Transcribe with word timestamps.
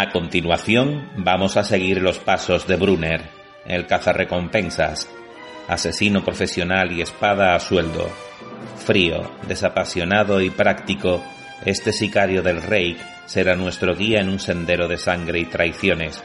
A 0.00 0.08
continuación, 0.08 1.10
vamos 1.14 1.58
a 1.58 1.62
seguir 1.62 2.00
los 2.00 2.18
pasos 2.18 2.66
de 2.66 2.76
Brunner, 2.76 3.20
el 3.66 3.86
cazarrecompensas, 3.86 5.06
asesino 5.68 6.24
profesional 6.24 6.90
y 6.90 7.02
espada 7.02 7.54
a 7.54 7.60
sueldo. 7.60 8.08
Frío, 8.78 9.30
desapasionado 9.46 10.40
y 10.40 10.48
práctico, 10.48 11.22
este 11.66 11.92
sicario 11.92 12.40
del 12.40 12.62
rey 12.62 12.96
será 13.26 13.56
nuestro 13.56 13.94
guía 13.94 14.22
en 14.22 14.30
un 14.30 14.40
sendero 14.40 14.88
de 14.88 14.96
sangre 14.96 15.38
y 15.40 15.44
traiciones. 15.44 16.22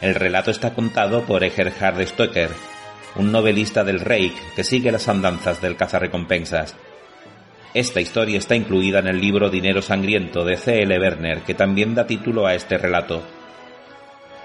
El 0.00 0.14
relato 0.14 0.50
está 0.50 0.72
contado 0.72 1.24
por 1.26 1.44
Egerhard 1.44 2.00
Stoecker, 2.06 2.48
un 3.16 3.30
novelista 3.30 3.84
del 3.84 4.00
Reich 4.00 4.36
que 4.56 4.64
sigue 4.64 4.90
las 4.90 5.06
andanzas 5.08 5.60
del 5.60 5.76
cazarrecompensas 5.76 6.74
esta 7.74 8.00
historia 8.00 8.38
está 8.38 8.54
incluida 8.54 9.00
en 9.00 9.08
el 9.08 9.20
libro 9.20 9.50
Dinero 9.50 9.82
Sangriento 9.82 10.44
de 10.44 10.56
C.L. 10.56 10.96
Werner, 10.96 11.42
que 11.42 11.54
también 11.54 11.92
da 11.94 12.06
título 12.06 12.46
a 12.46 12.54
este 12.54 12.78
relato. 12.78 13.20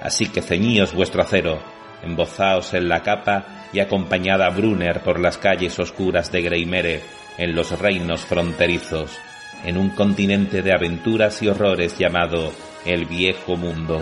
Así 0.02 0.28
que 0.30 0.42
ceñíos 0.42 0.96
vuestro 0.96 1.22
acero, 1.22 1.60
embozaos 2.04 2.74
en 2.74 2.90
la 2.90 3.04
capa 3.04 3.68
y 3.72 3.82
acompañad 3.82 4.42
a 4.42 4.50
Brunner 4.50 5.02
por 5.02 5.20
las 5.20 5.38
calles 5.38 5.78
oscuras 5.78 6.32
de 6.32 6.42
Greimere, 6.42 7.02
en 7.38 7.56
los 7.56 7.78
reinos 7.78 8.22
fronterizos, 8.22 9.16
en 9.64 9.78
un 9.78 9.90
continente 9.90 10.64
de 10.64 10.74
aventuras 10.74 11.44
y 11.44 11.50
horrores 11.50 12.00
llamado 12.00 12.52
el 12.84 13.06
Viejo 13.06 13.56
Mundo. 13.56 14.02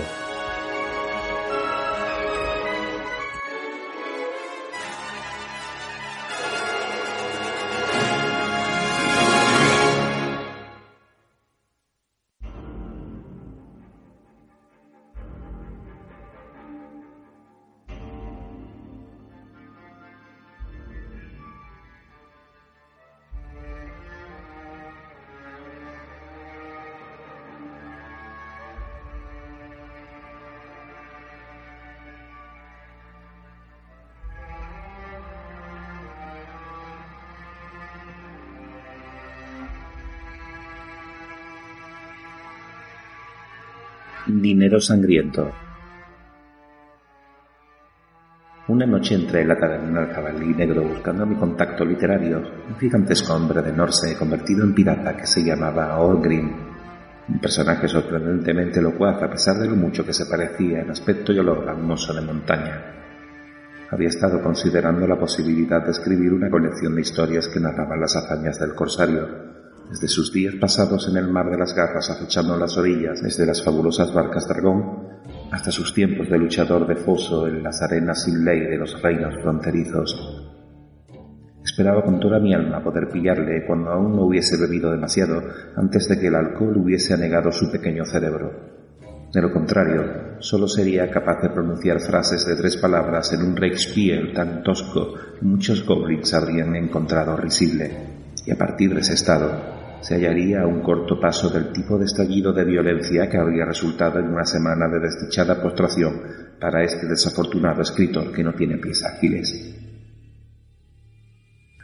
Dinero 44.30 44.82
sangriento. 44.82 45.50
Una 48.68 48.86
noche 48.86 49.16
entré 49.16 49.44
en 49.44 49.48
la 49.48 49.58
taberna 49.58 50.02
del 50.02 50.14
jabalí 50.14 50.54
negro 50.54 50.84
buscando 50.84 51.26
mi 51.26 51.38
contacto 51.38 51.86
literario, 51.86 52.40
un 52.68 52.76
gigantesco 52.78 53.34
hombre 53.34 53.62
de 53.62 53.72
Norse 53.72 54.18
convertido 54.18 54.66
en 54.66 54.76
pirata 54.76 55.16
que 55.16 55.26
se 55.26 55.46
llamaba 55.46 55.98
Orgrim, 56.00 56.52
un 57.30 57.40
personaje 57.40 57.88
sorprendentemente 57.88 58.82
locuaz 58.82 59.24
a 59.24 59.30
pesar 59.30 59.60
de 59.60 59.70
lo 59.70 59.78
mucho 59.78 60.06
que 60.06 60.12
se 60.12 60.26
parecía 60.26 60.82
en 60.82 60.92
aspecto 60.92 61.32
y 61.32 61.40
olor 61.40 61.70
a 61.70 61.74
un 61.74 61.90
oso 61.90 62.14
de 62.14 62.22
montaña. 62.22 62.82
Había 63.92 64.10
estado 64.10 64.44
considerando 64.44 65.08
la 65.08 65.18
posibilidad 65.18 65.82
de 65.86 65.92
escribir 65.92 66.34
una 66.34 66.50
colección 66.50 66.96
de 66.96 67.02
historias 67.02 67.48
que 67.48 67.62
narraban 67.62 68.02
las 68.02 68.18
hazañas 68.18 68.60
del 68.60 68.76
corsario, 68.76 69.57
desde 69.90 70.08
sus 70.08 70.34
días 70.34 70.56
pasados 70.56 71.08
en 71.10 71.18
el 71.18 71.28
mar 71.28 71.50
de 71.50 71.58
las 71.58 71.74
garras 71.74 72.10
acechando 72.10 72.58
las 72.58 72.78
orillas, 72.78 73.22
desde 73.22 73.46
las 73.46 73.64
fabulosas 73.64 74.14
barcas 74.14 74.48
dragón, 74.48 75.08
hasta 75.52 75.72
sus 75.72 75.94
tiempos 75.94 76.30
de 76.30 76.38
luchador 76.38 76.88
de 76.88 76.96
foso 76.96 77.48
en 77.48 77.64
las 77.64 77.82
arenas 77.82 78.24
sin 78.24 78.44
ley 78.44 78.60
de 78.62 78.78
los 78.78 79.02
reinos 79.02 79.36
fronterizos. 79.42 80.44
Esperaba 81.64 82.04
con 82.04 82.20
toda 82.20 82.40
mi 82.40 82.54
alma 82.54 82.84
poder 82.84 83.10
pillarle 83.10 83.66
cuando 83.66 83.92
aún 83.92 84.16
no 84.16 84.24
hubiese 84.24 84.58
bebido 84.58 84.92
demasiado 84.92 85.42
antes 85.76 86.08
de 86.08 86.20
que 86.20 86.28
el 86.28 86.36
alcohol 86.36 86.78
hubiese 86.78 87.14
anegado 87.14 87.52
su 87.52 87.72
pequeño 87.72 88.06
cerebro. 88.06 88.78
De 89.34 89.42
lo 89.42 89.52
contrario, 89.52 90.40
solo 90.40 90.68
sería 90.68 91.12
capaz 91.12 91.42
de 91.42 91.50
pronunciar 91.50 92.00
frases 92.00 92.46
de 92.46 92.56
tres 92.56 92.78
palabras 92.78 93.34
en 93.34 93.42
un 93.42 93.56
Reichspiel 93.56 94.34
tan 94.34 94.64
tosco 94.64 95.14
que 95.14 95.46
muchos 95.46 95.86
goblins 95.86 96.34
habrían 96.34 96.76
encontrado 96.76 97.36
risible. 97.36 97.92
Y 98.46 98.52
a 98.52 98.58
partir 98.58 98.94
de 98.94 99.02
ese 99.02 99.16
estado, 99.16 99.77
se 100.02 100.16
hallaría 100.16 100.62
a 100.62 100.68
un 100.68 100.82
corto 100.82 101.20
paso 101.20 101.50
del 101.50 101.72
tipo 101.72 101.98
de 101.98 102.06
estallido 102.06 102.54
de 102.54 102.64
violencia 102.64 103.30
que 103.30 103.38
habría 103.38 103.66
resultado 103.66 104.20
en 104.20 104.28
una 104.28 104.46
semana 104.46 104.88
de 104.88 105.00
desdichada 105.00 105.62
postración 105.62 106.22
para 106.60 106.84
este 106.84 107.08
desafortunado 107.08 107.82
escritor 107.82 108.32
que 108.32 108.44
no 108.44 108.54
tiene 108.54 108.78
pies 108.78 109.04
ágiles. 109.04 109.76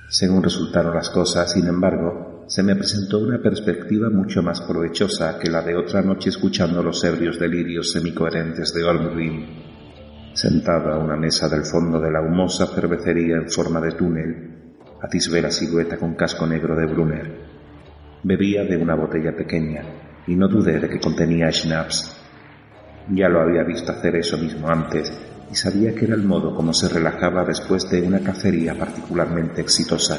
Según 0.09 0.43
resultaron 0.43 0.93
las 0.93 1.09
cosas, 1.09 1.51
sin 1.51 1.67
embargo, 1.67 2.45
se 2.47 2.61
me 2.61 2.75
presentó 2.75 3.19
una 3.19 3.41
perspectiva 3.41 4.09
mucho 4.09 4.43
más 4.43 4.61
provechosa 4.61 5.39
que 5.39 5.49
la 5.49 5.61
de 5.61 5.75
otra 5.75 6.01
noche 6.01 6.29
escuchando 6.29 6.83
los 6.83 7.03
ebrios 7.03 7.39
delirios 7.39 7.91
semicoherentes 7.91 8.73
de 8.73 8.83
Olmgrim. 8.83 9.45
Sentado 10.33 10.91
a 10.91 10.99
una 10.99 11.15
mesa 11.15 11.47
del 11.49 11.65
fondo 11.65 11.99
de 11.99 12.11
la 12.11 12.21
humosa 12.21 12.67
cervecería 12.67 13.37
en 13.37 13.49
forma 13.49 13.79
de 13.79 13.91
túnel, 13.93 14.73
atisbé 15.01 15.41
la 15.41 15.51
silueta 15.51 15.97
con 15.97 16.15
casco 16.15 16.45
negro 16.45 16.75
de 16.75 16.85
Brunner 16.85 17.52
Bebía 18.25 18.63
de 18.63 18.77
una 18.77 18.95
botella 18.95 19.35
pequeña 19.35 19.83
y 20.27 20.35
no 20.37 20.47
dudé 20.47 20.79
de 20.79 20.87
que 20.87 20.99
contenía 20.99 21.51
schnapps. 21.51 22.17
Ya 23.09 23.27
lo 23.27 23.41
había 23.41 23.63
visto 23.63 23.91
hacer 23.91 24.15
eso 24.15 24.37
mismo 24.37 24.69
antes 24.69 25.11
y 25.51 25.55
sabía 25.55 25.93
que 25.93 26.05
era 26.05 26.15
el 26.15 26.23
modo 26.23 26.55
como 26.55 26.73
se 26.73 26.87
relajaba 26.87 27.43
después 27.43 27.89
de 27.89 28.01
una 28.01 28.21
cacería 28.21 28.75
particularmente 28.75 29.59
exitosa. 29.59 30.17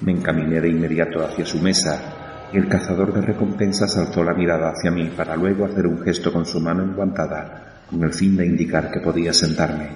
Me 0.00 0.10
encaminé 0.10 0.60
de 0.60 0.70
inmediato 0.70 1.24
hacia 1.24 1.46
su 1.46 1.60
mesa 1.62 2.48
y 2.52 2.56
el 2.56 2.66
cazador 2.66 3.14
de 3.14 3.22
recompensas 3.22 3.96
alzó 3.96 4.24
la 4.24 4.34
mirada 4.34 4.70
hacia 4.70 4.90
mí 4.90 5.08
para 5.16 5.36
luego 5.36 5.64
hacer 5.64 5.86
un 5.86 6.02
gesto 6.02 6.32
con 6.32 6.44
su 6.44 6.58
mano 6.58 6.82
enguantada 6.82 7.84
con 7.88 8.02
el 8.02 8.12
fin 8.12 8.36
de 8.36 8.44
indicar 8.44 8.90
que 8.90 8.98
podía 8.98 9.32
sentarme. 9.32 9.88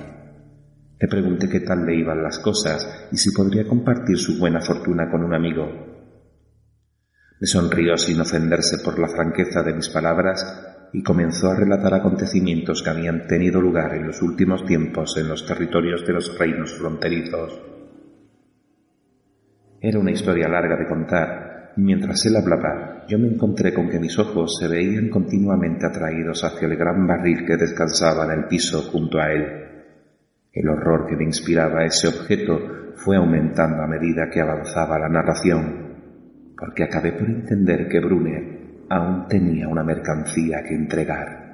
Le 1.01 1.09
pregunté 1.09 1.49
qué 1.49 1.61
tal 1.61 1.85
le 1.85 1.97
iban 1.97 2.23
las 2.23 2.39
cosas 2.39 3.09
y 3.11 3.17
si 3.17 3.33
podría 3.33 3.67
compartir 3.67 4.17
su 4.19 4.39
buena 4.39 4.61
fortuna 4.61 5.11
con 5.11 5.25
un 5.25 5.35
amigo. 5.35 5.86
Me 7.39 7.47
sonrió 7.47 7.99
sin 7.99 8.19
ofenderse 8.19 8.79
por 8.83 8.99
la 8.99 9.09
franqueza 9.09 9.63
de 9.63 9.75
mis 9.75 9.91
palabras 9.91 10.89
y 10.95 11.03
comenzó 11.03 11.51
a 11.51 11.57
relatar 11.57 11.93
acontecimientos 11.93 12.83
que 12.83 12.89
habían 12.89 13.27
tenido 13.27 13.61
lugar 13.61 13.95
en 13.95 14.07
los 14.07 14.23
últimos 14.23 14.65
tiempos 14.65 15.19
en 15.19 15.29
los 15.29 15.47
territorios 15.47 16.07
de 16.07 16.15
los 16.15 16.39
reinos 16.39 16.73
fronterizos. 16.79 17.61
Era 19.83 19.99
una 19.99 20.13
historia 20.13 20.49
larga 20.49 20.77
de 20.77 20.89
contar, 20.89 21.73
y 21.77 21.83
mientras 21.83 22.25
él 22.25 22.37
hablaba, 22.37 23.05
yo 23.07 23.19
me 23.19 23.29
encontré 23.29 23.75
con 23.75 23.91
que 23.91 24.01
mis 24.01 24.19
ojos 24.19 24.57
se 24.59 24.69
veían 24.69 25.11
continuamente 25.11 25.85
atraídos 25.85 26.43
hacia 26.43 26.67
el 26.67 26.77
gran 26.77 27.07
barril 27.07 27.45
que 27.45 27.59
descansaba 27.59 28.25
en 28.25 28.31
el 28.31 28.47
piso 28.47 28.81
junto 28.81 29.21
a 29.21 29.31
él. 29.31 29.45
El 30.55 30.69
horror 30.71 31.07
que 31.07 31.17
me 31.17 31.25
inspiraba 31.25 31.85
ese 31.85 32.09
objeto 32.09 32.95
fue 32.95 33.19
aumentando 33.19 33.83
a 33.83 33.87
medida 33.87 34.31
que 34.33 34.41
avanzaba 34.41 34.99
la 34.99 35.11
narración 35.11 35.86
porque 36.59 36.85
acabé 36.85 37.13
por 37.13 37.29
entender 37.29 37.89
que 37.89 38.01
Brunner 38.01 38.45
aún 38.89 39.27
tenía 39.29 39.69
una 39.69 39.83
mercancía 39.83 40.63
que 40.63 40.75
entregar. 40.75 41.46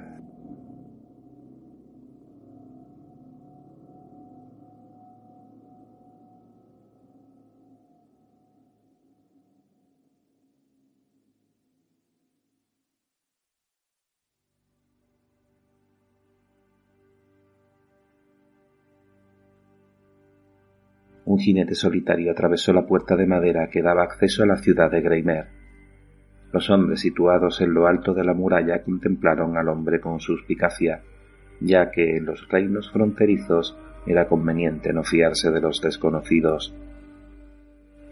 Un 21.25 21.39
jinete 21.39 21.75
solitario 21.75 22.33
atravesó 22.33 22.73
la 22.73 22.87
puerta 22.87 23.15
de 23.17 23.27
madera 23.27 23.69
que 23.69 23.83
daba 23.83 24.03
acceso 24.03 24.43
a 24.43 24.47
la 24.47 24.57
ciudad 24.57 24.91
de 24.91 25.01
Greimer. 25.01 25.47
Los 26.53 26.69
hombres 26.69 27.01
situados 27.01 27.61
en 27.61 27.73
lo 27.73 27.87
alto 27.87 28.13
de 28.13 28.25
la 28.25 28.35
muralla 28.35 28.83
contemplaron 28.83 29.57
al 29.57 29.69
hombre 29.69 30.01
con 30.01 30.21
suspicacia, 30.21 31.01
ya 31.61 31.91
que 31.91 32.17
en 32.17 32.27
los 32.27 32.49
reinos 32.49 32.91
fronterizos 32.91 33.77
era 34.07 34.27
conveniente 34.27 34.93
no 34.93 35.05
fiarse 35.05 35.51
de 35.51 35.61
los 35.61 35.81
desconocidos. 35.81 36.75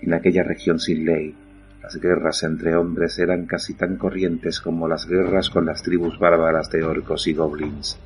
En 0.00 0.14
aquella 0.14 0.44
región 0.44 0.78
sin 0.78 1.04
ley, 1.04 1.34
las 1.82 1.96
guerras 1.96 2.44
entre 2.44 2.76
hombres 2.76 3.18
eran 3.18 3.46
casi 3.46 3.74
tan 3.74 3.96
corrientes 3.96 4.60
como 4.60 4.86
las 4.86 5.06
guerras 5.06 5.50
con 5.50 5.66
las 5.66 5.82
tribus 5.82 6.18
bárbaras 6.18 6.70
de 6.70 6.84
orcos 6.84 7.26
y 7.26 7.34
goblins. 7.34 7.98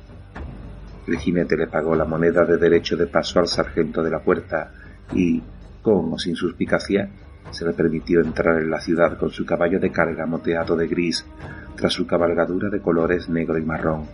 El 1.07 1.17
jinete 1.17 1.55
le 1.55 1.67
pagó 1.67 1.95
la 1.95 2.05
moneda 2.05 2.43
de 2.45 2.57
derecho 2.57 2.97
de 2.97 3.05
paso 3.05 3.39
al 3.39 3.47
sargento 3.47 4.01
de 4.01 4.09
la 4.09 4.19
puerta 4.19 4.71
y, 5.13 5.41
con 5.81 6.13
o 6.13 6.17
sin 6.17 6.35
suspicacia, 6.35 7.09
se 7.51 7.65
le 7.65 7.73
permitió 7.73 8.21
entrar 8.21 8.61
en 8.61 8.69
la 8.69 8.81
ciudad 8.81 9.17
con 9.17 9.29
su 9.29 9.45
caballo 9.45 9.79
de 9.79 9.91
carga 9.91 10.25
moteado 10.25 10.75
de 10.75 10.87
gris, 10.87 11.25
tras 11.75 11.93
su 11.93 12.07
cabalgadura 12.07 12.69
de 12.69 12.81
colores 12.81 13.29
negro 13.29 13.57
y 13.57 13.63
marrón. 13.63 14.05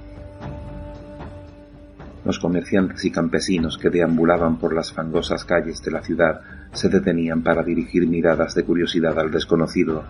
Los 2.23 2.39
comerciantes 2.39 3.03
y 3.03 3.11
campesinos 3.11 3.77
que 3.77 3.89
deambulaban 3.89 4.57
por 4.57 4.75
las 4.75 4.93
fangosas 4.93 5.43
calles 5.43 5.81
de 5.81 5.91
la 5.91 6.01
ciudad 6.01 6.41
se 6.71 6.87
detenían 6.87 7.41
para 7.41 7.63
dirigir 7.63 8.07
miradas 8.07 8.53
de 8.53 8.63
curiosidad 8.63 9.17
al 9.17 9.31
desconocido, 9.31 10.03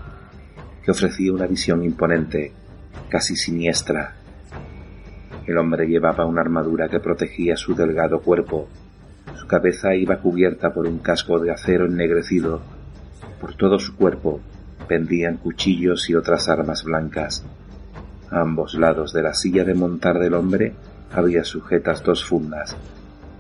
que 0.84 0.92
ofrecía 0.92 1.32
una 1.32 1.48
visión 1.48 1.84
imponente, 1.84 2.52
casi 3.08 3.36
siniestra. 3.36 4.16
El 5.46 5.58
hombre 5.58 5.88
llevaba 5.88 6.26
una 6.26 6.42
armadura 6.42 6.90
que 6.90 7.00
protegía 7.00 7.56
su 7.56 7.74
delgado 7.76 8.20
cuerpo, 8.22 8.68
cabeza 9.52 9.94
iba 9.96 10.16
cubierta 10.16 10.72
por 10.72 10.88
un 10.88 11.00
casco 11.00 11.38
de 11.38 11.52
acero 11.52 11.86
ennegrecido. 11.86 12.62
Por 13.42 13.54
todo 13.56 13.80
su 13.80 13.98
cuerpo 13.98 14.40
pendían 14.88 15.36
cuchillos 15.36 16.10
y 16.10 16.16
otras 16.16 16.48
armas 16.48 16.86
blancas. 16.86 17.46
A 18.30 18.40
ambos 18.40 18.76
lados 18.76 19.12
de 19.12 19.24
la 19.24 19.34
silla 19.34 19.66
de 19.66 19.74
montar 19.74 20.20
del 20.20 20.36
hombre 20.36 20.72
había 21.12 21.44
sujetas 21.44 22.02
dos 22.02 22.24
fundas. 22.24 22.78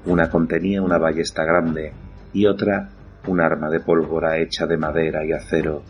Una 0.05 0.29
contenía 0.29 0.81
una 0.81 0.97
ballesta 0.97 1.45
grande 1.45 1.93
y 2.33 2.45
otra 2.45 2.89
un 3.27 3.39
arma 3.39 3.69
de 3.69 3.79
pólvora 3.79 4.37
hecha 4.37 4.67
de 4.67 4.75
madera 4.75 5.23
y 5.23 5.31
acero. 5.31 5.81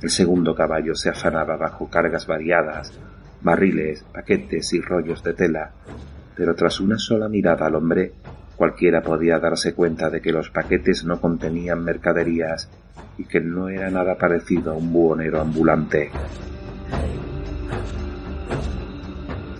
El 0.00 0.08
segundo 0.08 0.54
caballo 0.54 0.94
se 0.94 1.10
afanaba 1.10 1.58
bajo 1.58 1.90
cargas 1.90 2.26
variadas, 2.26 2.98
barriles, 3.42 4.06
paquetes 4.10 4.72
y 4.72 4.80
rollos 4.80 5.22
de 5.22 5.34
tela, 5.34 5.70
pero 6.34 6.54
tras 6.54 6.80
una 6.80 6.96
sola 6.96 7.28
mirada 7.28 7.66
al 7.66 7.74
hombre 7.74 8.14
Cualquiera 8.58 9.02
podía 9.02 9.38
darse 9.38 9.72
cuenta 9.72 10.10
de 10.10 10.20
que 10.20 10.32
los 10.32 10.50
paquetes 10.50 11.04
no 11.04 11.20
contenían 11.20 11.84
mercaderías 11.84 12.68
y 13.16 13.24
que 13.24 13.38
no 13.40 13.68
era 13.68 13.88
nada 13.88 14.18
parecido 14.18 14.72
a 14.72 14.74
un 14.74 14.92
buhonero 14.92 15.40
ambulante. 15.40 16.10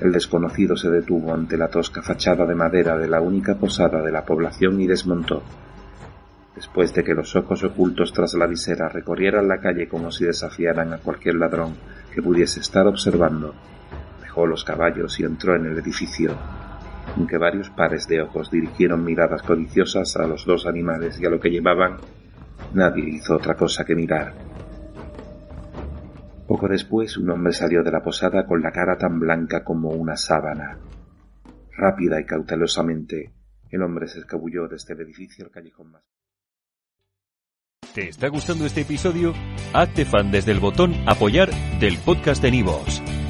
El 0.01 0.11
desconocido 0.11 0.77
se 0.77 0.91
detuvo 0.91 1.33
ante 1.33 1.57
la 1.57 1.69
tosca 1.69 2.03
fachada 2.03 2.45
de 2.45 2.57
madera 2.57 2.99
de 2.99 3.07
la 3.07 3.21
única 3.21 3.55
posada 3.55 4.03
de 4.03 4.11
la 4.11 4.25
población 4.25 4.81
y 4.81 4.89
desmontó. 4.89 5.45
Después 6.57 6.93
de 6.93 7.05
que 7.05 7.15
los 7.15 7.37
ojos 7.37 7.63
ocultos 7.63 8.13
tras 8.13 8.35
la 8.35 8.49
visera 8.49 8.89
recorrieran 8.89 9.47
la 9.47 9.61
calle 9.61 9.87
como 9.87 10.11
si 10.11 10.25
desafiaran 10.25 10.93
a 10.93 10.99
cualquier 10.99 11.37
ladrón 11.37 11.77
que 12.13 12.21
pudiese 12.21 12.59
estar 12.59 12.89
observando, 12.89 13.55
dejó 14.21 14.45
los 14.45 14.65
caballos 14.65 15.21
y 15.21 15.23
entró 15.23 15.55
en 15.55 15.67
el 15.67 15.79
edificio, 15.79 16.37
aunque 17.17 17.39
varios 17.39 17.71
pares 17.71 18.07
de 18.07 18.21
ojos 18.23 18.51
dirigieron 18.51 19.05
miradas 19.05 19.43
codiciosas 19.43 20.17
a 20.17 20.27
los 20.27 20.45
dos 20.45 20.67
animales 20.67 21.21
y 21.21 21.27
a 21.27 21.31
lo 21.31 21.41
que 21.41 21.51
llevaban, 21.51 21.97
nadie 22.75 23.09
hizo 23.09 23.37
otra 23.37 23.55
cosa 23.55 23.85
que 23.85 23.95
mirar. 23.95 24.35
Poco 26.47 26.67
después 26.69 27.17
un 27.19 27.31
hombre 27.31 27.53
salió 27.53 27.83
de 27.83 27.93
la 27.93 28.03
posada 28.03 28.47
con 28.47 28.63
la 28.63 28.73
cara 28.73 28.97
tan 28.97 29.21
blanca 29.21 29.63
como 29.63 29.91
una 29.91 30.17
sábana. 30.17 30.79
Rápida 31.77 32.21
y 32.21 32.25
cautelosamente, 32.25 33.33
el 33.71 33.83
hombre 33.83 34.09
se 34.09 34.21
escabulló 34.21 34.67
desde 34.67 34.95
el 34.95 35.03
edificio 35.03 35.45
al 35.45 35.51
callejón 35.51 35.93
más. 35.93 36.03
¿Te 37.95 38.09
está 38.09 38.29
gustando 38.29 38.65
este 38.65 38.83
episodio? 38.83 39.35
Hazte 39.73 40.05
fan 40.05 40.31
desde 40.31 40.53
el 40.53 40.61
botón 40.61 40.95
apoyar 41.07 41.51
del 41.81 41.99
podcast 41.99 42.43
de 42.43 42.51
Nivos. 42.51 43.03